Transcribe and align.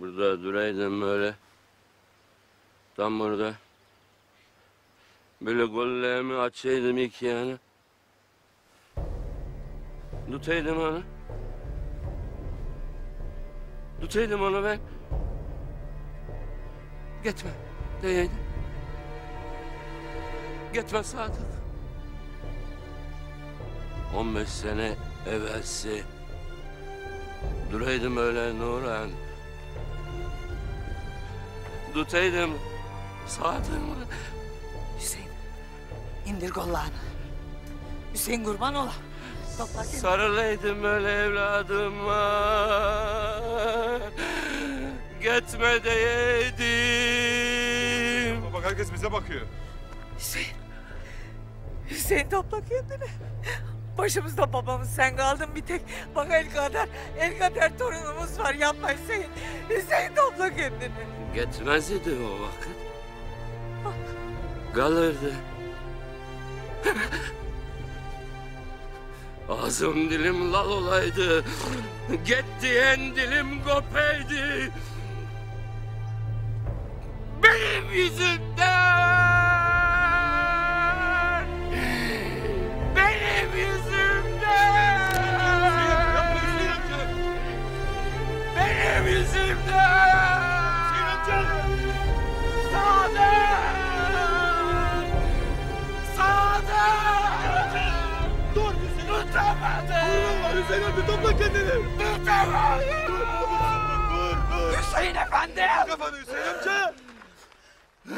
Burada 0.00 0.42
duraydım 0.42 1.00
böyle. 1.02 1.34
Tam 2.96 3.20
burada. 3.20 3.54
Böyle 5.40 5.64
gollerimi 5.64 6.36
açaydım 6.36 6.98
iki 6.98 7.26
yana. 7.26 7.58
Tutaydım 10.30 10.80
onu. 10.80 11.02
Tutaydım 14.00 14.42
onu 14.42 14.64
ben. 14.64 14.78
Gitme 17.24 17.50
diyeydim. 18.02 18.38
Gitme 20.74 21.02
Sadık. 21.02 21.42
15 24.16 24.48
sene 24.48 24.94
evvelsi 25.28 26.02
duraydım 27.72 28.16
öyle 28.16 28.58
Nurhan. 28.58 29.10
Tutaydım 31.98 32.50
Sadık'ımı. 33.26 33.94
Hüseyin 35.00 35.28
indir 36.26 36.50
kollarını. 36.50 36.90
Hüseyin 38.14 38.44
kurban 38.44 38.74
ola. 38.74 38.92
Topla 39.58 39.82
kendini. 39.82 40.00
Sarılaydım 40.00 40.84
öyle 40.84 41.12
evladıma. 41.12 42.40
Gitme 45.20 45.84
diyeydim. 45.84 46.58
Bak 48.54 48.64
herkes 48.64 48.92
bize 48.92 49.12
bakıyor. 49.12 49.46
Hüseyin. 50.18 50.56
Hüseyin 51.90 52.28
topla 52.30 52.60
kendini. 52.60 53.08
Başımızda 53.98 54.52
babamız 54.52 54.90
sen 54.90 55.16
kaldın 55.16 55.54
bir 55.54 55.60
tek. 55.60 55.82
Bak 56.14 56.26
el 56.30 56.50
kadar, 56.50 56.88
el 57.18 57.38
kadar 57.38 57.78
torunumuz 57.78 58.38
var 58.38 58.54
yapma 58.54 58.88
Hüseyin. 58.90 59.30
Hüseyin 59.70 60.14
topla 60.14 60.50
kendini. 60.56 60.90
Gitmez 61.34 61.90
o 61.90 62.42
vakit. 62.42 62.76
Kalırdı. 64.74 65.34
Ağzım 69.48 70.10
dilim 70.10 70.52
lal 70.52 70.70
olaydı. 70.70 71.44
Get 72.26 72.44
diyen 72.62 73.16
dilim 73.16 73.64
kopaydı. 73.64 74.70
Benim 77.42 77.90
yüzümden. 77.92 78.47
Hüseyin 100.58 100.82
amca 100.82 101.06
topla 101.06 101.36
kendini. 101.38 101.98
Tutamadım! 101.98 103.08
Dur 103.08 103.20
dur 103.20 104.36
dur. 104.52 104.78
Hüseyin 104.78 105.14
efendi. 105.14 105.66
Kafanı 105.86 106.20
Hüseyin 106.20 106.46
amca. 106.46 106.94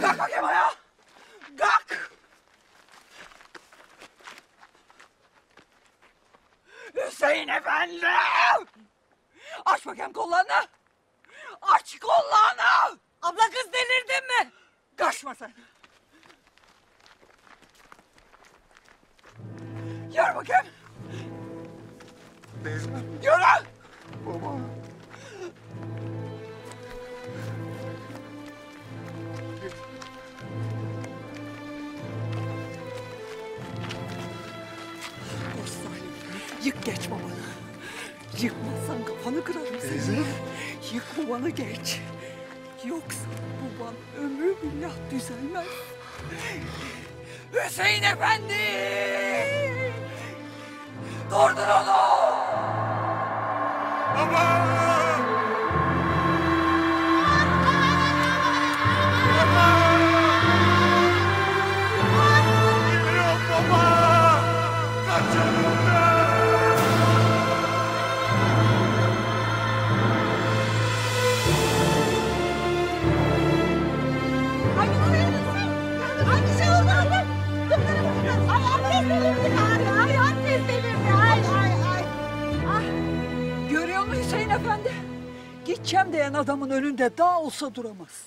Kalk 0.00 0.18
bakayım 0.18 0.44
ayağa. 0.44 0.74
Kalk. 1.58 2.10
Hüseyin 6.94 7.48
efendi. 7.48 8.06
Aç 9.64 9.86
bakayım 9.86 10.12
kollarını. 10.12 10.66
Aç 11.62 11.98
kollarını. 11.98 12.98
Abla 13.22 13.42
kız 13.50 13.72
delirdin 13.72 14.26
mi? 14.26 14.52
Kaçma 14.96 15.34
sen. 15.34 15.54
Yürü 20.10 20.34
bakayım. 20.34 20.79
Yık 36.64 36.84
geç 36.84 37.10
babanı. 37.10 37.40
Yıkmazsan 38.40 39.04
kafanı 39.04 39.44
kırarım 39.44 39.80
seni. 39.80 40.18
Yık 40.94 41.04
babanı 41.18 41.50
geç. 41.50 42.00
Yoksa 42.84 43.26
baban 43.60 43.94
ömrü 44.18 44.56
billah 44.62 44.92
düzelmez. 45.10 45.66
Hüseyin 47.52 48.02
Efendi! 48.02 48.54
Durdur 51.30 51.68
onu! 51.68 52.00
Baba. 54.16 54.70
Geliyorum 62.90 63.40
baba. 63.50 63.82
Kaçalım 65.06 65.78
ben. 65.86 66.19
Efendi? 84.70 84.92
Gideceğim 85.64 86.12
diyen 86.12 86.34
adamın 86.34 86.70
önünde 86.70 87.10
dağ 87.18 87.40
olsa 87.40 87.74
duramaz. 87.74 88.24